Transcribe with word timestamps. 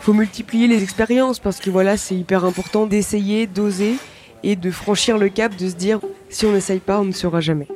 faut 0.00 0.12
multiplier 0.14 0.66
les 0.66 0.82
expériences 0.82 1.38
parce 1.38 1.60
que 1.60 1.70
voilà, 1.70 1.96
c'est 1.96 2.14
hyper 2.14 2.44
important 2.44 2.86
d'essayer, 2.86 3.46
d'oser 3.46 3.96
et 4.42 4.56
de 4.56 4.70
franchir 4.70 5.18
le 5.18 5.28
cap, 5.28 5.54
de 5.54 5.68
se 5.68 5.74
dire 5.74 6.00
si 6.30 6.46
on 6.46 6.52
n'essaye 6.52 6.80
pas, 6.80 7.00
on 7.00 7.04
ne 7.04 7.12
saura 7.12 7.40
jamais. 7.40 7.68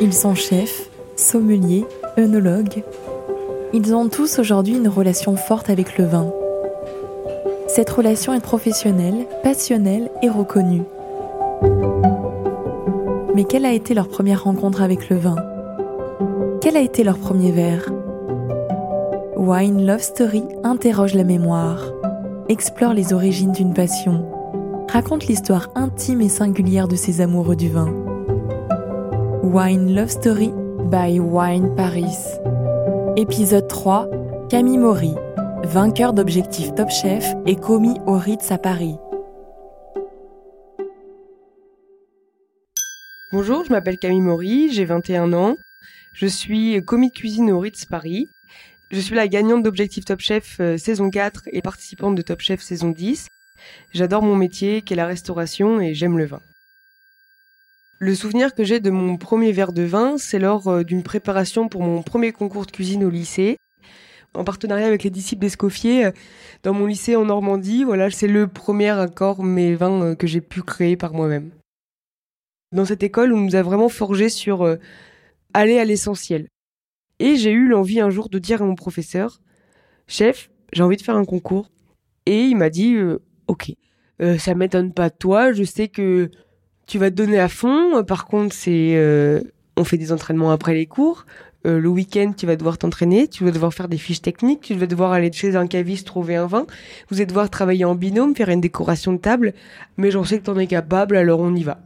Ils 0.00 0.14
sont 0.14 0.34
chefs, 0.34 0.88
sommeliers, 1.16 1.84
œnologues. 2.18 2.82
Ils 3.72 3.94
ont 3.94 4.08
tous 4.08 4.38
aujourd'hui 4.38 4.76
une 4.76 4.88
relation 4.88 5.36
forte 5.36 5.68
avec 5.68 5.98
le 5.98 6.06
vin. 6.06 6.32
Cette 7.68 7.90
relation 7.90 8.32
est 8.32 8.40
professionnelle, 8.40 9.26
passionnelle 9.42 10.10
et 10.22 10.30
reconnue. 10.30 10.82
Mais 13.34 13.44
quelle 13.44 13.66
a 13.66 13.72
été 13.72 13.92
leur 13.92 14.08
première 14.08 14.44
rencontre 14.44 14.80
avec 14.80 15.10
le 15.10 15.16
vin? 15.16 15.36
Quel 16.62 16.76
a 16.76 16.80
été 16.80 17.04
leur 17.04 17.18
premier 17.18 17.52
verre? 17.52 17.90
Wine 19.46 19.86
Love 19.86 20.02
Story 20.02 20.42
interroge 20.64 21.14
la 21.14 21.22
mémoire, 21.22 21.92
explore 22.48 22.94
les 22.94 23.12
origines 23.12 23.52
d'une 23.52 23.74
passion, 23.74 24.28
raconte 24.90 25.28
l'histoire 25.28 25.70
intime 25.76 26.20
et 26.20 26.28
singulière 26.28 26.88
de 26.88 26.96
ces 26.96 27.20
amoureux 27.20 27.54
du 27.54 27.68
vin. 27.68 27.94
Wine 29.44 29.94
Love 29.94 30.08
Story 30.08 30.50
by 30.90 31.20
Wine 31.20 31.76
Paris. 31.76 32.16
Épisode 33.16 33.68
3 33.68 34.08
Camille 34.50 34.78
Maury, 34.78 35.14
vainqueur 35.62 36.12
d'objectif 36.12 36.74
Top 36.74 36.90
Chef 36.90 37.32
et 37.46 37.54
commis 37.54 38.00
au 38.04 38.14
Ritz 38.14 38.50
à 38.50 38.58
Paris. 38.58 38.96
Bonjour, 43.30 43.64
je 43.64 43.70
m'appelle 43.70 43.98
Camille 43.98 44.22
Maury, 44.22 44.72
j'ai 44.72 44.84
21 44.84 45.32
ans. 45.34 45.54
Je 46.14 46.26
suis 46.26 46.84
commis 46.84 47.10
de 47.10 47.14
cuisine 47.14 47.52
au 47.52 47.60
Ritz 47.60 47.84
Paris. 47.84 48.26
Je 48.92 49.00
suis 49.00 49.16
la 49.16 49.26
gagnante 49.26 49.64
d'Objectif 49.64 50.04
Top 50.04 50.20
Chef 50.20 50.58
euh, 50.60 50.76
saison 50.76 51.10
4 51.10 51.48
et 51.50 51.60
participante 51.60 52.14
de 52.14 52.22
Top 52.22 52.40
Chef 52.40 52.60
saison 52.60 52.90
10. 52.90 53.26
J'adore 53.92 54.22
mon 54.22 54.36
métier, 54.36 54.82
qui 54.82 54.92
est 54.92 54.96
la 54.96 55.06
restauration, 55.06 55.80
et 55.80 55.92
j'aime 55.92 56.16
le 56.18 56.24
vin. 56.24 56.40
Le 57.98 58.14
souvenir 58.14 58.54
que 58.54 58.62
j'ai 58.62 58.78
de 58.78 58.90
mon 58.90 59.16
premier 59.16 59.50
verre 59.50 59.72
de 59.72 59.82
vin, 59.82 60.18
c'est 60.18 60.38
lors 60.38 60.68
euh, 60.68 60.84
d'une 60.84 61.02
préparation 61.02 61.68
pour 61.68 61.82
mon 61.82 62.02
premier 62.02 62.30
concours 62.30 62.64
de 62.64 62.70
cuisine 62.70 63.02
au 63.02 63.10
lycée. 63.10 63.58
En 64.34 64.44
partenariat 64.44 64.86
avec 64.86 65.02
les 65.02 65.10
disciples 65.10 65.40
d'Escoffier, 65.40 66.06
euh, 66.06 66.12
dans 66.62 66.72
mon 66.72 66.86
lycée 66.86 67.16
en 67.16 67.24
Normandie, 67.24 67.82
voilà, 67.82 68.08
c'est 68.12 68.28
le 68.28 68.46
premier 68.46 68.90
accord 68.90 69.42
mes 69.42 69.74
vins 69.74 70.14
que 70.14 70.28
j'ai 70.28 70.40
pu 70.40 70.62
créer 70.62 70.96
par 70.96 71.12
moi-même. 71.12 71.50
Dans 72.70 72.84
cette 72.84 73.02
école, 73.02 73.32
on 73.32 73.40
nous 73.40 73.56
a 73.56 73.62
vraiment 73.62 73.88
forgé 73.88 74.28
sur 74.28 74.78
aller 75.54 75.78
à 75.78 75.84
l'essentiel. 75.84 76.48
Et 77.18 77.36
j'ai 77.36 77.52
eu 77.52 77.68
l'envie 77.68 78.00
un 78.00 78.10
jour 78.10 78.28
de 78.28 78.38
dire 78.38 78.62
à 78.62 78.64
mon 78.66 78.74
professeur, 78.74 79.40
chef, 80.06 80.50
j'ai 80.72 80.82
envie 80.82 80.96
de 80.96 81.02
faire 81.02 81.16
un 81.16 81.24
concours. 81.24 81.70
Et 82.26 82.44
il 82.44 82.56
m'a 82.56 82.70
dit, 82.70 82.96
ok, 83.46 83.72
ça 84.38 84.54
m'étonne 84.54 84.92
pas 84.92 85.08
de 85.08 85.14
toi, 85.14 85.52
je 85.52 85.62
sais 85.62 85.88
que 85.88 86.30
tu 86.86 86.98
vas 86.98 87.10
te 87.10 87.16
donner 87.16 87.38
à 87.38 87.48
fond. 87.48 88.02
Par 88.04 88.26
contre, 88.26 88.54
c'est 88.54 88.94
euh, 88.94 89.40
on 89.76 89.84
fait 89.84 89.98
des 89.98 90.12
entraînements 90.12 90.52
après 90.52 90.74
les 90.74 90.86
cours. 90.86 91.26
Euh, 91.66 91.80
le 91.80 91.88
week-end, 91.88 92.32
tu 92.36 92.46
vas 92.46 92.56
devoir 92.56 92.78
t'entraîner, 92.78 93.26
tu 93.26 93.44
vas 93.44 93.50
devoir 93.50 93.74
faire 93.74 93.88
des 93.88 93.98
fiches 93.98 94.22
techniques, 94.22 94.60
tu 94.60 94.74
vas 94.74 94.86
devoir 94.86 95.12
aller 95.12 95.32
chez 95.32 95.56
un 95.56 95.66
caviste 95.66 96.06
trouver 96.06 96.36
un 96.36 96.46
vin. 96.46 96.66
Vous 97.10 97.16
allez 97.16 97.26
devoir 97.26 97.50
travailler 97.50 97.84
en 97.84 97.96
binôme, 97.96 98.36
faire 98.36 98.48
une 98.48 98.60
décoration 98.60 99.12
de 99.12 99.18
table. 99.18 99.52
Mais 99.96 100.10
j'en 100.10 100.24
sais 100.24 100.38
que 100.38 100.44
t'en 100.44 100.58
es 100.58 100.68
capable, 100.68 101.16
alors 101.16 101.40
on 101.40 101.54
y 101.54 101.64
va. 101.64 101.80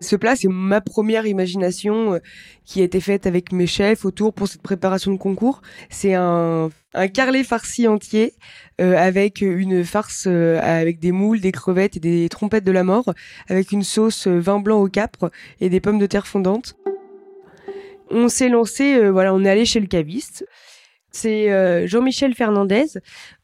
Ce 0.00 0.14
plat, 0.14 0.36
c'est 0.36 0.48
ma 0.48 0.80
première 0.80 1.26
imagination 1.26 2.14
euh, 2.14 2.18
qui 2.64 2.80
a 2.80 2.84
été 2.84 3.00
faite 3.00 3.26
avec 3.26 3.50
mes 3.50 3.66
chefs 3.66 4.04
autour 4.04 4.32
pour 4.32 4.46
cette 4.46 4.62
préparation 4.62 5.12
de 5.12 5.16
concours. 5.16 5.60
C'est 5.90 6.14
un, 6.14 6.70
un 6.94 7.08
carlet 7.08 7.42
farci 7.42 7.88
entier 7.88 8.34
euh, 8.80 8.96
avec 8.96 9.40
une 9.40 9.84
farce 9.84 10.26
euh, 10.28 10.60
avec 10.62 11.00
des 11.00 11.10
moules, 11.10 11.40
des 11.40 11.50
crevettes 11.50 11.96
et 11.96 12.00
des 12.00 12.28
trompettes 12.28 12.64
de 12.64 12.72
la 12.72 12.84
mort, 12.84 13.12
avec 13.48 13.72
une 13.72 13.82
sauce 13.82 14.28
vin 14.28 14.60
blanc 14.60 14.80
au 14.80 14.88
capre 14.88 15.32
et 15.60 15.68
des 15.68 15.80
pommes 15.80 15.98
de 15.98 16.06
terre 16.06 16.28
fondantes. 16.28 16.76
On 18.10 18.28
s'est 18.28 18.48
lancé, 18.48 19.10
voilà, 19.10 19.34
on 19.34 19.44
est 19.44 19.50
allé 19.50 19.66
chez 19.66 19.80
le 19.80 19.86
caviste. 19.86 20.46
C'est 21.18 21.50
euh, 21.50 21.88
Jean-Michel 21.88 22.32
Fernandez 22.32 22.86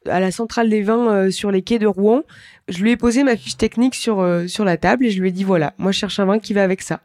à 0.06 0.20
la 0.20 0.30
centrale 0.30 0.68
des 0.68 0.82
vins 0.82 1.10
euh, 1.10 1.30
sur 1.32 1.50
les 1.50 1.62
quais 1.62 1.80
de 1.80 1.88
Rouen. 1.88 2.22
Je 2.68 2.80
lui 2.84 2.92
ai 2.92 2.96
posé 2.96 3.24
ma 3.24 3.36
fiche 3.36 3.56
technique 3.56 3.96
sur 3.96 4.20
euh, 4.20 4.46
sur 4.46 4.64
la 4.64 4.76
table 4.76 5.06
et 5.06 5.10
je 5.10 5.20
lui 5.20 5.30
ai 5.30 5.32
dit 5.32 5.42
voilà, 5.42 5.74
moi 5.78 5.90
je 5.90 5.98
cherche 5.98 6.20
un 6.20 6.24
vin 6.24 6.38
qui 6.38 6.52
va 6.52 6.62
avec 6.62 6.82
ça. 6.82 7.00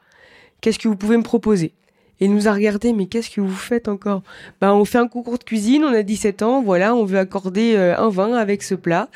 Qu'est-ce 0.62 0.78
que 0.78 0.88
vous 0.88 0.96
pouvez 0.96 1.18
me 1.18 1.24
proposer? 1.24 1.74
Et 2.20 2.26
il 2.26 2.36
nous 2.36 2.48
a 2.48 2.54
regardé 2.54 2.94
mais 2.94 3.08
qu'est-ce 3.08 3.32
que 3.32 3.42
vous 3.42 3.50
faites 3.50 3.88
encore? 3.88 4.22
Ben 4.62 4.72
on 4.72 4.86
fait 4.86 5.00
un 5.00 5.08
concours 5.08 5.40
de 5.40 5.44
cuisine, 5.44 5.84
on 5.84 5.92
a 5.92 6.04
17 6.04 6.44
ans, 6.44 6.62
voilà, 6.62 6.94
on 6.94 7.04
veut 7.04 7.18
accorder 7.18 7.76
un 7.76 8.10
vin 8.10 8.34
avec 8.34 8.62
ce 8.62 8.76
plat. 8.76 9.10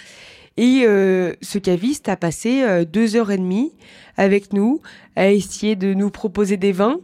Et 0.57 0.85
ce 0.85 1.57
caviste 1.59 2.09
a 2.09 2.15
passé 2.15 2.85
deux 2.85 3.15
heures 3.15 3.29
et 3.29 3.37
demie 3.37 3.73
avec 4.17 4.53
nous 4.53 4.81
à 5.15 5.29
essayer 5.29 5.75
de 5.75 5.93
nous 5.93 6.09
proposer 6.09 6.57
des 6.57 6.71
vins. 6.71 6.97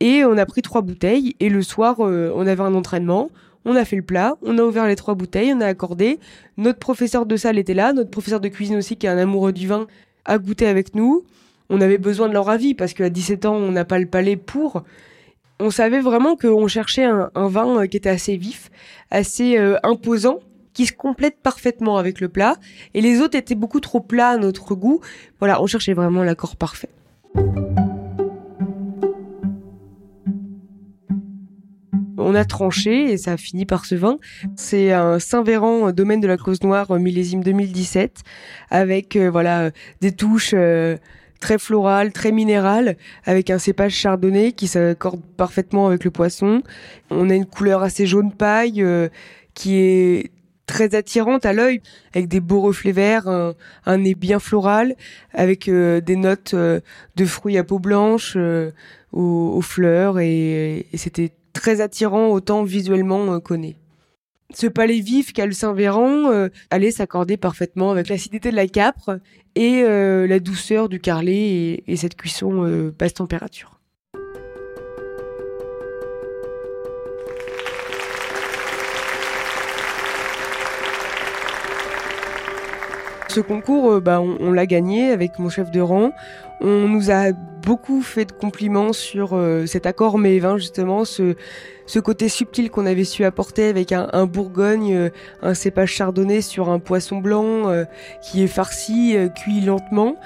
Et 0.00 0.24
on 0.24 0.36
a 0.36 0.44
pris 0.44 0.60
trois 0.60 0.82
bouteilles. 0.82 1.36
Et 1.40 1.48
le 1.48 1.62
soir, 1.62 2.00
on 2.00 2.46
avait 2.46 2.62
un 2.62 2.74
entraînement. 2.74 3.30
On 3.68 3.74
a 3.74 3.84
fait 3.84 3.96
le 3.96 4.02
plat, 4.02 4.36
on 4.42 4.56
a 4.58 4.62
ouvert 4.62 4.86
les 4.86 4.94
trois 4.94 5.16
bouteilles, 5.16 5.52
on 5.52 5.60
a 5.60 5.66
accordé. 5.66 6.20
Notre 6.56 6.78
professeur 6.78 7.26
de 7.26 7.36
salle 7.36 7.58
était 7.58 7.74
là, 7.74 7.92
notre 7.92 8.10
professeur 8.10 8.38
de 8.38 8.46
cuisine 8.46 8.76
aussi, 8.76 8.96
qui 8.96 9.06
est 9.06 9.10
un 9.10 9.18
amoureux 9.18 9.52
du 9.52 9.66
vin, 9.66 9.88
a 10.24 10.38
goûté 10.38 10.68
avec 10.68 10.94
nous. 10.94 11.24
On 11.68 11.80
avait 11.80 11.98
besoin 11.98 12.28
de 12.28 12.32
leur 12.32 12.48
avis 12.48 12.74
parce 12.74 12.94
qu'à 12.94 13.10
17 13.10 13.44
ans, 13.44 13.56
on 13.56 13.72
n'a 13.72 13.84
pas 13.84 13.98
le 13.98 14.06
palais 14.06 14.36
pour. 14.36 14.84
On 15.58 15.70
savait 15.70 16.00
vraiment 16.00 16.36
qu'on 16.36 16.68
cherchait 16.68 17.04
un, 17.04 17.30
vin 17.34 17.80
euh, 17.80 17.86
qui 17.86 17.96
était 17.96 18.08
assez 18.08 18.36
vif, 18.36 18.70
assez 19.10 19.58
euh, 19.58 19.78
imposant, 19.82 20.38
qui 20.72 20.86
se 20.86 20.92
complète 20.92 21.38
parfaitement 21.42 21.96
avec 21.96 22.20
le 22.20 22.28
plat. 22.28 22.54
Et 22.94 23.00
les 23.00 23.20
autres 23.20 23.36
étaient 23.36 23.56
beaucoup 23.56 23.80
trop 23.80 24.00
plats 24.00 24.28
à 24.28 24.36
notre 24.36 24.76
goût. 24.76 25.00
Voilà, 25.40 25.60
on 25.60 25.66
cherchait 25.66 25.94
vraiment 25.94 26.22
l'accord 26.22 26.54
parfait. 26.54 26.90
On 32.18 32.34
a 32.34 32.44
tranché 32.44 33.12
et 33.12 33.16
ça 33.16 33.32
a 33.32 33.36
fini 33.36 33.66
par 33.66 33.84
ce 33.84 33.94
vin. 33.94 34.18
C'est 34.56 34.92
un 34.92 35.18
Saint-Véran, 35.18 35.88
euh, 35.88 35.92
domaine 35.92 36.20
de 36.20 36.26
la 36.26 36.36
cause 36.36 36.62
noire, 36.62 36.90
euh, 36.90 36.98
millésime 36.98 37.42
2017, 37.42 38.22
avec 38.70 39.16
euh, 39.16 39.30
voilà 39.30 39.70
des 40.00 40.12
touches 40.12 40.54
très 41.40 41.58
florales, 41.58 42.12
très 42.12 42.32
minérales, 42.32 42.96
avec 43.24 43.50
un 43.50 43.58
cépage 43.58 43.92
chardonnay 43.92 44.52
qui 44.52 44.66
s'accorde 44.66 45.20
parfaitement 45.36 45.86
avec 45.86 46.04
le 46.04 46.10
poisson. 46.10 46.62
On 47.10 47.28
a 47.30 47.34
une 47.34 47.46
couleur 47.46 47.82
assez 47.82 48.06
jaune 48.06 48.32
paille 48.32 48.84
qui 49.54 49.76
est 49.76 50.30
très 50.66 50.94
attirante 50.94 51.46
à 51.46 51.52
l'œil, 51.52 51.80
avec 52.14 52.28
des 52.28 52.40
beaux 52.40 52.60
reflets 52.60 52.92
verts, 52.92 53.28
un, 53.28 53.98
nez 53.98 54.14
bien 54.14 54.38
floral, 54.38 54.96
avec 55.32 55.70
des 55.70 56.16
notes 56.16 56.54
de 56.54 57.24
fruits 57.26 57.58
à 57.58 57.64
peau 57.64 57.78
blanche, 57.78 58.36
aux, 59.12 59.60
fleurs, 59.60 60.18
et 60.18 60.86
c'était 60.94 61.32
très 61.56 61.80
attirant 61.80 62.28
autant 62.28 62.62
visuellement 62.62 63.32
euh, 63.32 63.40
qu'on 63.40 63.62
est. 63.62 63.76
Ce 64.54 64.66
palais 64.66 65.00
vif 65.00 65.32
qu'a 65.32 65.46
le 65.46 65.52
Saint-Véran 65.52 66.30
euh, 66.30 66.48
allait 66.70 66.92
s'accorder 66.92 67.36
parfaitement 67.36 67.90
avec 67.90 68.08
l'acidité 68.08 68.50
de 68.50 68.56
la 68.56 68.68
capre 68.68 69.18
et 69.56 69.82
euh, 69.82 70.26
la 70.26 70.38
douceur 70.38 70.88
du 70.88 71.00
carlet 71.00 71.82
et, 71.86 71.96
cette 71.96 72.14
cuisson 72.14 72.92
basse 72.96 73.14
température. 73.14 73.80
Ce 83.28 83.40
concours, 83.40 84.00
bah, 84.00 84.20
on 84.20 84.52
l'a 84.52 84.66
gagné 84.66 85.10
avec 85.10 85.38
mon 85.38 85.50
chef 85.50 85.70
de 85.70 85.80
rang. 85.80 86.12
On 86.60 86.88
nous 86.88 87.10
a 87.10 87.32
beaucoup 87.66 88.00
fait 88.00 88.24
de 88.24 88.32
compliments 88.32 88.92
sur 88.92 89.30
euh, 89.32 89.66
cet 89.66 89.86
accord 89.86 90.18
mais 90.18 90.40
justement, 90.56 91.04
ce, 91.04 91.34
côté 91.98 92.28
subtil 92.28 92.70
qu'on 92.70 92.86
avait 92.86 93.04
su 93.04 93.24
apporter 93.24 93.66
avec 93.66 93.92
un, 93.92 94.26
Bourgogne, 94.26 94.94
euh, 94.94 95.10
un 95.42 95.54
cépage 95.54 95.90
chardonnay 95.90 96.40
sur 96.40 96.70
un 96.70 96.78
poisson 96.78 97.18
blanc 97.18 97.68
euh, 97.68 97.84
qui 98.22 98.42
est 98.42 98.46
farci, 98.46 99.16
cuit 99.34 99.60
lentement. 99.60 100.16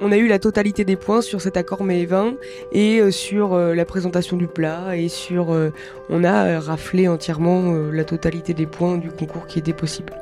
On 0.00 0.10
a 0.10 0.16
eu 0.16 0.26
la 0.26 0.40
totalité 0.40 0.84
des 0.84 0.96
points 0.96 1.22
sur 1.22 1.40
cet 1.40 1.56
accord 1.56 1.84
mais 1.84 2.06
et 2.72 3.10
sur 3.12 3.56
la 3.56 3.84
présentation 3.84 4.36
du 4.36 4.48
plat 4.48 4.96
et 4.96 5.08
sur 5.08 5.56
on 6.10 6.24
a 6.24 6.58
raflé 6.58 7.06
entièrement 7.06 7.72
la 7.92 8.02
totalité 8.02 8.54
des 8.54 8.66
points 8.66 8.98
du 8.98 9.10
concours 9.10 9.46
qui 9.46 9.60
était 9.60 9.72
possible. 9.72 10.12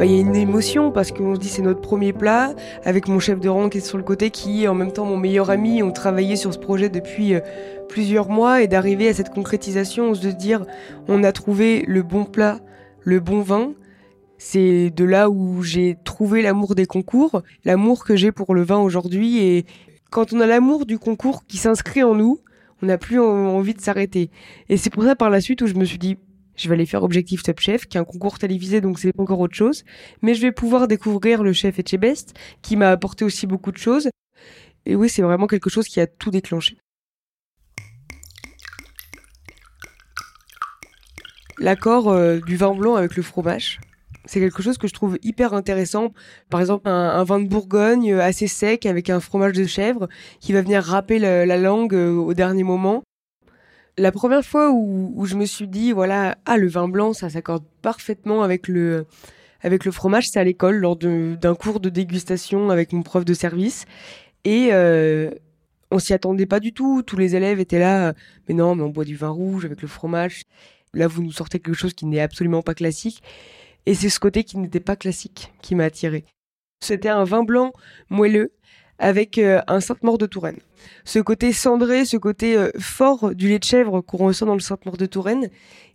Bah, 0.00 0.06
il 0.06 0.12
y 0.12 0.16
a 0.16 0.20
une 0.22 0.34
émotion 0.34 0.90
parce 0.90 1.12
qu'on 1.12 1.34
se 1.34 1.40
dit 1.40 1.50
c'est 1.50 1.60
notre 1.60 1.82
premier 1.82 2.14
plat 2.14 2.54
avec 2.86 3.06
mon 3.06 3.18
chef 3.18 3.38
de 3.38 3.50
rang 3.50 3.68
qui 3.68 3.76
est 3.76 3.80
sur 3.82 3.98
le 3.98 4.02
côté 4.02 4.30
qui 4.30 4.64
est 4.64 4.66
en 4.66 4.72
même 4.72 4.92
temps 4.92 5.04
mon 5.04 5.18
meilleur 5.18 5.50
ami. 5.50 5.82
On 5.82 5.92
travaillait 5.92 6.36
sur 6.36 6.54
ce 6.54 6.58
projet 6.58 6.88
depuis 6.88 7.34
euh, 7.34 7.40
plusieurs 7.86 8.30
mois 8.30 8.62
et 8.62 8.66
d'arriver 8.66 9.08
à 9.08 9.12
cette 9.12 9.28
concrétisation, 9.28 10.12
de 10.12 10.14
se 10.14 10.28
dire 10.28 10.64
on 11.06 11.22
a 11.22 11.32
trouvé 11.32 11.84
le 11.86 12.02
bon 12.02 12.24
plat, 12.24 12.60
le 13.04 13.20
bon 13.20 13.42
vin. 13.42 13.74
C'est 14.38 14.88
de 14.88 15.04
là 15.04 15.28
où 15.28 15.62
j'ai 15.62 15.98
trouvé 16.02 16.40
l'amour 16.40 16.74
des 16.74 16.86
concours, 16.86 17.42
l'amour 17.66 18.06
que 18.06 18.16
j'ai 18.16 18.32
pour 18.32 18.54
le 18.54 18.62
vin 18.62 18.78
aujourd'hui 18.78 19.44
et 19.44 19.66
Quand 20.10 20.32
on 20.32 20.40
a 20.40 20.46
l'amour 20.46 20.86
du 20.86 20.98
concours 20.98 21.44
qui 21.46 21.58
s'inscrit 21.58 22.02
en 22.02 22.14
nous, 22.14 22.40
on 22.82 22.86
n'a 22.86 22.96
plus 22.96 23.20
envie 23.20 23.74
de 23.74 23.82
s'arrêter. 23.82 24.30
Et 24.70 24.78
c'est 24.78 24.88
pour 24.88 25.04
ça 25.04 25.14
par 25.14 25.28
la 25.28 25.42
suite 25.42 25.60
où 25.60 25.66
je 25.66 25.74
me 25.74 25.84
suis 25.84 25.98
dit, 25.98 26.16
je 26.60 26.68
vais 26.68 26.74
aller 26.74 26.86
faire 26.86 27.02
Objectif 27.02 27.42
Top 27.42 27.60
Chef, 27.60 27.86
qui 27.86 27.96
est 27.96 28.00
un 28.00 28.04
concours 28.04 28.38
télévisé, 28.38 28.80
donc 28.80 28.98
c'est 28.98 29.12
encore 29.18 29.40
autre 29.40 29.54
chose. 29.54 29.84
Mais 30.22 30.34
je 30.34 30.42
vais 30.42 30.52
pouvoir 30.52 30.88
découvrir 30.88 31.42
le 31.42 31.52
chef 31.52 31.78
Etchebest, 31.78 32.34
qui 32.62 32.76
m'a 32.76 32.90
apporté 32.90 33.24
aussi 33.24 33.46
beaucoup 33.46 33.72
de 33.72 33.78
choses. 33.78 34.08
Et 34.86 34.94
oui, 34.94 35.08
c'est 35.08 35.22
vraiment 35.22 35.46
quelque 35.46 35.70
chose 35.70 35.88
qui 35.88 36.00
a 36.00 36.06
tout 36.06 36.30
déclenché. 36.30 36.78
L'accord 41.58 42.08
euh, 42.08 42.40
du 42.40 42.56
vin 42.56 42.74
blanc 42.74 42.94
avec 42.94 43.16
le 43.16 43.22
fromage, 43.22 43.80
c'est 44.24 44.40
quelque 44.40 44.62
chose 44.62 44.78
que 44.78 44.86
je 44.86 44.94
trouve 44.94 45.18
hyper 45.22 45.54
intéressant. 45.54 46.12
Par 46.50 46.60
exemple, 46.60 46.88
un, 46.88 47.24
vin 47.24 47.40
de 47.40 47.48
Bourgogne 47.48 48.12
euh, 48.12 48.22
assez 48.22 48.46
sec 48.46 48.86
avec 48.86 49.10
un 49.10 49.20
fromage 49.20 49.52
de 49.52 49.64
chèvre 49.64 50.08
qui 50.40 50.52
va 50.52 50.62
venir 50.62 50.82
râper 50.82 51.18
la, 51.18 51.56
langue 51.58 51.94
euh, 51.94 52.14
au 52.14 52.32
dernier 52.32 52.62
moment. 52.62 53.02
La 54.00 54.12
première 54.12 54.42
fois 54.42 54.70
où, 54.72 55.26
je 55.26 55.36
me 55.36 55.44
suis 55.44 55.68
dit, 55.68 55.92
voilà, 55.92 56.38
ah, 56.46 56.56
le 56.56 56.68
vin 56.68 56.88
blanc, 56.88 57.12
ça 57.12 57.28
s'accorde 57.28 57.64
parfaitement 57.82 58.42
avec 58.42 58.66
le, 58.66 59.04
avec 59.60 59.84
le 59.84 59.92
fromage, 59.92 60.30
c'est 60.30 60.40
à 60.40 60.44
l'école, 60.44 60.76
lors 60.76 60.96
d'un 60.96 61.54
cours 61.54 61.80
de 61.80 61.90
dégustation 61.90 62.70
avec 62.70 62.94
mon 62.94 63.02
prof 63.02 63.26
de 63.26 63.34
service. 63.34 63.84
Et 64.44 64.70
euh, 64.72 65.30
on 65.90 65.98
s'y 65.98 66.14
attendait 66.14 66.46
pas 66.46 66.60
du 66.60 66.72
tout. 66.72 67.02
Tous 67.02 67.18
les 67.18 67.36
élèves 67.36 67.60
étaient 67.60 67.78
là, 67.78 68.14
mais 68.48 68.54
non, 68.54 68.74
mais 68.74 68.84
on 68.84 68.88
boit 68.88 69.04
du 69.04 69.16
vin 69.16 69.28
rouge 69.28 69.66
avec 69.66 69.82
le 69.82 69.88
fromage. 69.88 70.44
Là, 70.94 71.06
vous 71.06 71.22
nous 71.22 71.32
sortez 71.32 71.58
quelque 71.58 71.76
chose 71.76 71.92
qui 71.92 72.06
n'est 72.06 72.22
absolument 72.22 72.62
pas 72.62 72.72
classique. 72.72 73.22
Et 73.84 73.92
c'est 73.92 74.08
ce 74.08 74.18
côté 74.18 74.44
qui 74.44 74.56
n'était 74.56 74.80
pas 74.80 74.96
classique 74.96 75.52
qui 75.60 75.74
m'a 75.74 75.84
attiré. 75.84 76.24
C'était 76.82 77.10
un 77.10 77.24
vin 77.24 77.44
blanc 77.44 77.74
moelleux 78.08 78.52
avec 79.00 79.38
euh, 79.38 79.60
un 79.66 79.80
Sainte-Maure 79.80 80.18
de 80.18 80.26
Touraine. 80.26 80.58
Ce 81.04 81.18
côté 81.18 81.52
cendré, 81.52 82.04
ce 82.04 82.18
côté 82.18 82.56
euh, 82.56 82.70
fort 82.78 83.34
du 83.34 83.48
lait 83.48 83.58
de 83.58 83.64
chèvre 83.64 84.02
qu'on 84.02 84.18
ressent 84.18 84.46
dans 84.46 84.54
le 84.54 84.60
Sainte-Maure 84.60 84.98
de 84.98 85.06
Touraine, 85.06 85.48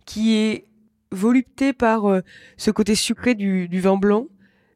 qui 0.04 0.36
est 0.36 0.64
volupté 1.12 1.72
par 1.72 2.10
euh, 2.10 2.20
ce 2.56 2.70
côté 2.70 2.94
sucré 2.94 3.34
du, 3.34 3.68
vin 3.80 3.96
blanc, 3.96 4.26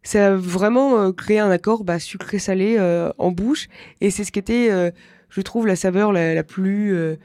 ça 0.03 0.29
a 0.29 0.31
vraiment 0.31 1.12
créé 1.12 1.41
un 1.41 1.50
accord 1.50 1.85
bah, 1.85 1.99
sucré-salé 1.99 2.79
en 3.19 3.32
bouche. 3.32 3.69
Et 4.00 4.11
c'est 4.11 4.25
ce 4.25 4.33
qui 4.33 4.38
était, 4.38 4.71
je 5.29 5.41
trouve, 5.43 5.67
la 5.67 5.76
saveur 5.76 6.11
la 6.11 6.43
plus 6.43 7.19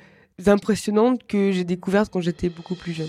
impressionnante 0.45 1.25
que 1.25 1.53
j'ai 1.53 1.63
découverte 1.63 2.11
quand 2.11 2.19
j'étais 2.19 2.49
beaucoup 2.49 2.75
plus 2.75 2.91
jeune. 2.91 3.07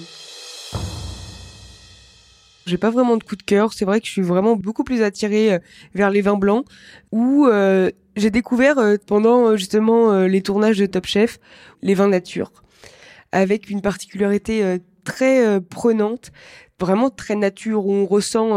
J'ai 2.66 2.78
pas 2.78 2.90
vraiment 2.90 3.16
de 3.16 3.22
coup 3.22 3.36
de 3.36 3.44
cœur. 3.44 3.72
C'est 3.72 3.84
vrai 3.84 4.00
que 4.00 4.06
je 4.06 4.12
suis 4.12 4.22
vraiment 4.22 4.56
beaucoup 4.56 4.82
plus 4.82 5.02
attirée 5.02 5.54
euh, 5.54 5.58
vers 5.94 6.10
les 6.10 6.20
vins 6.20 6.36
blancs 6.36 6.66
où 7.12 7.46
euh, 7.46 7.90
j'ai 8.16 8.30
découvert 8.30 8.78
euh, 8.78 8.96
pendant 9.06 9.56
justement 9.56 10.22
les 10.22 10.42
tournages 10.42 10.78
de 10.78 10.86
Top 10.86 11.06
Chef 11.06 11.38
les 11.82 11.94
vins 11.94 12.08
nature 12.08 12.52
avec 13.32 13.70
une 13.70 13.82
particularité 13.82 14.78
très 15.04 15.60
prenante, 15.60 16.32
vraiment 16.80 17.10
très 17.10 17.34
nature 17.34 17.86
où 17.86 17.92
on 17.92 18.06
ressent 18.06 18.56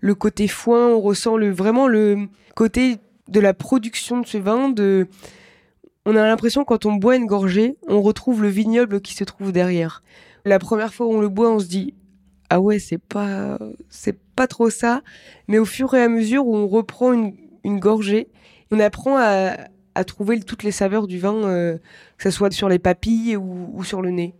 le 0.00 0.14
côté 0.14 0.46
foin, 0.46 0.88
on 0.88 1.00
ressent 1.00 1.36
le 1.36 1.50
vraiment 1.50 1.86
le 1.86 2.26
côté 2.54 2.98
de 3.28 3.40
la 3.40 3.54
production 3.54 4.20
de 4.20 4.26
ce 4.26 4.36
vin 4.36 4.68
de 4.68 5.06
on 6.04 6.16
a 6.16 6.26
l'impression 6.26 6.64
quand 6.64 6.86
on 6.86 6.94
boit 6.94 7.16
une 7.16 7.26
gorgée, 7.26 7.76
on 7.88 8.02
retrouve 8.02 8.42
le 8.42 8.48
vignoble 8.48 9.00
qui 9.00 9.14
se 9.14 9.24
trouve 9.24 9.52
derrière. 9.52 10.02
La 10.44 10.58
première 10.58 10.92
fois 10.92 11.06
où 11.06 11.12
on 11.12 11.20
le 11.20 11.28
boit, 11.28 11.50
on 11.50 11.60
se 11.60 11.66
dit 11.66 11.94
ah 12.50 12.60
ouais, 12.60 12.78
c'est 12.80 12.98
pas, 12.98 13.58
c'est 13.88 14.18
pas 14.36 14.46
trop 14.48 14.70
ça. 14.70 15.02
Mais 15.48 15.58
au 15.58 15.64
fur 15.64 15.94
et 15.94 16.02
à 16.02 16.08
mesure 16.08 16.46
où 16.46 16.56
on 16.56 16.66
reprend 16.66 17.12
une, 17.12 17.34
une 17.64 17.78
gorgée, 17.78 18.28
on 18.72 18.80
apprend 18.80 19.16
à, 19.18 19.56
à 19.94 20.04
trouver 20.04 20.40
toutes 20.40 20.64
les 20.64 20.72
saveurs 20.72 21.06
du 21.06 21.18
vin, 21.18 21.34
euh, 21.34 21.78
que 22.18 22.24
ce 22.24 22.30
soit 22.30 22.52
sur 22.52 22.68
les 22.68 22.78
papilles 22.80 23.36
ou, 23.36 23.70
ou 23.72 23.84
sur 23.84 24.02
le 24.02 24.10
nez. 24.10 24.34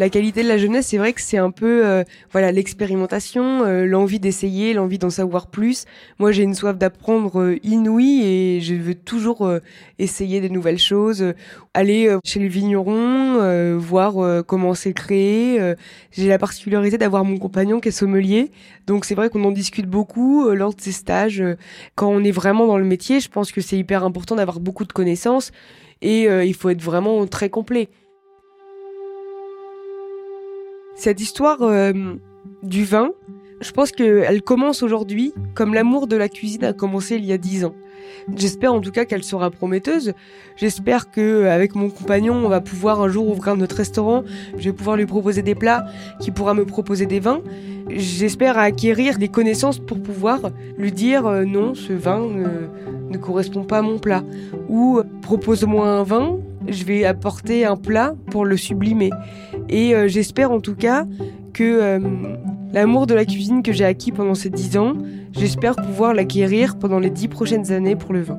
La 0.00 0.08
qualité 0.08 0.42
de 0.42 0.48
la 0.48 0.56
jeunesse, 0.56 0.86
c'est 0.86 0.96
vrai 0.96 1.12
que 1.12 1.20
c'est 1.20 1.36
un 1.36 1.50
peu 1.50 1.86
euh, 1.86 2.04
voilà 2.32 2.52
l'expérimentation, 2.52 3.64
euh, 3.66 3.84
l'envie 3.84 4.18
d'essayer, 4.18 4.72
l'envie 4.72 4.96
d'en 4.96 5.10
savoir 5.10 5.48
plus. 5.48 5.84
Moi, 6.18 6.32
j'ai 6.32 6.42
une 6.42 6.54
soif 6.54 6.78
d'apprendre 6.78 7.38
euh, 7.38 7.58
inouïe 7.64 8.22
et 8.24 8.60
je 8.62 8.74
veux 8.76 8.94
toujours 8.94 9.46
essayer 9.98 10.40
des 10.40 10.48
nouvelles 10.48 10.78
choses, 10.78 11.34
aller 11.74 12.16
chez 12.24 12.40
les 12.40 12.48
vignerons, 12.48 13.76
voir 13.76 14.44
comment 14.46 14.72
c'est 14.72 14.94
créé. 14.94 15.74
j'ai 16.12 16.28
la 16.28 16.38
particularité 16.38 16.96
d'avoir 16.96 17.24
mon 17.26 17.36
compagnon 17.36 17.78
qui 17.80 17.88
est 17.88 17.92
sommelier, 17.92 18.50
donc 18.86 19.04
c'est 19.04 19.14
vrai 19.14 19.28
qu'on 19.28 19.44
en 19.44 19.50
discute 19.50 19.86
beaucoup 19.86 20.48
lors 20.48 20.74
de 20.74 20.80
ces 20.80 20.92
stages. 20.92 21.44
quand 21.94 22.08
on 22.08 22.24
est 22.24 22.30
vraiment 22.30 22.66
dans 22.66 22.78
le 22.78 22.84
métier, 22.84 23.20
je 23.20 23.28
pense 23.28 23.52
que 23.52 23.60
c'est 23.60 23.76
hyper 23.76 24.02
important 24.04 24.36
d'avoir 24.36 24.60
beaucoup 24.60 24.86
de 24.86 24.92
connaissances 24.92 25.52
et 26.00 26.22
il 26.24 26.54
faut 26.54 26.70
être 26.70 26.82
vraiment 26.82 27.26
très 27.26 27.50
complet. 27.50 27.90
Cette 31.00 31.22
histoire 31.22 31.62
euh, 31.62 31.94
du 32.62 32.84
vin, 32.84 33.12
je 33.62 33.70
pense 33.70 33.90
qu'elle 33.90 34.42
commence 34.42 34.82
aujourd'hui 34.82 35.32
comme 35.54 35.72
l'amour 35.72 36.06
de 36.06 36.14
la 36.14 36.28
cuisine 36.28 36.62
a 36.62 36.74
commencé 36.74 37.16
il 37.16 37.24
y 37.24 37.32
a 37.32 37.38
dix 37.38 37.64
ans. 37.64 37.72
J'espère 38.36 38.74
en 38.74 38.82
tout 38.82 38.90
cas 38.90 39.06
qu'elle 39.06 39.24
sera 39.24 39.50
prometteuse. 39.50 40.12
J'espère 40.56 41.10
que 41.10 41.46
avec 41.46 41.74
mon 41.74 41.88
compagnon, 41.88 42.34
on 42.34 42.50
va 42.50 42.60
pouvoir 42.60 43.00
un 43.00 43.08
jour 43.08 43.30
ouvrir 43.30 43.56
notre 43.56 43.76
restaurant. 43.76 44.24
Je 44.58 44.64
vais 44.64 44.74
pouvoir 44.74 44.98
lui 44.98 45.06
proposer 45.06 45.40
des 45.40 45.54
plats, 45.54 45.86
qui 46.20 46.32
pourra 46.32 46.52
me 46.52 46.66
proposer 46.66 47.06
des 47.06 47.18
vins. 47.18 47.40
J'espère 47.88 48.58
acquérir 48.58 49.16
des 49.16 49.28
connaissances 49.28 49.78
pour 49.78 50.02
pouvoir 50.02 50.50
lui 50.76 50.92
dire 50.92 51.26
euh, 51.26 51.46
non, 51.46 51.74
ce 51.74 51.94
vin 51.94 52.28
ne, 52.28 52.68
ne, 53.08 53.16
correspond 53.16 53.64
pas 53.64 53.78
à 53.78 53.82
mon 53.82 53.98
plat. 53.98 54.22
Ou 54.68 55.00
propose-moi 55.22 55.88
un 55.88 56.02
vin, 56.02 56.40
je 56.68 56.84
vais 56.84 57.06
apporter 57.06 57.64
un 57.64 57.76
plat 57.76 58.14
pour 58.30 58.44
le 58.44 58.58
sublimer. 58.58 59.10
Et 59.70 59.94
euh, 59.94 60.08
j'espère 60.08 60.50
en 60.50 60.60
tout 60.60 60.74
cas 60.74 61.06
que 61.54 61.62
euh, 61.64 61.98
l'amour 62.72 63.06
de 63.06 63.14
la 63.14 63.24
cuisine 63.24 63.62
que 63.62 63.72
j'ai 63.72 63.84
acquis 63.84 64.12
pendant 64.12 64.34
ces 64.34 64.50
dix 64.50 64.76
ans, 64.76 64.94
j'espère 65.32 65.76
pouvoir 65.76 66.12
l'acquérir 66.12 66.76
pendant 66.78 66.98
les 66.98 67.10
dix 67.10 67.28
prochaines 67.28 67.72
années 67.72 67.96
pour 67.96 68.12
le 68.12 68.22
vin. 68.22 68.38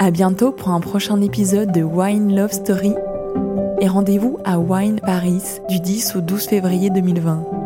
À 0.00 0.10
bientôt 0.10 0.50
pour 0.50 0.70
un 0.70 0.80
prochain 0.80 1.20
épisode 1.22 1.70
de 1.70 1.82
Wine 1.82 2.34
Love 2.34 2.52
Story 2.52 2.94
et 3.80 3.86
rendez-vous 3.86 4.38
à 4.44 4.58
Wine 4.58 4.98
Paris 5.00 5.42
du 5.68 5.78
10 5.78 6.16
au 6.16 6.20
12 6.20 6.46
février 6.46 6.90
2020. 6.90 7.61